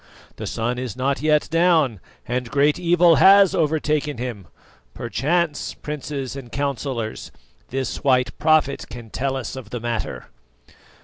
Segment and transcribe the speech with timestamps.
[0.37, 4.47] The sun is not yet down, and great evil has overtaken him.
[4.95, 7.31] Perchance, Princes and Councillors,
[7.69, 10.25] this white prophet can tell us of the matter."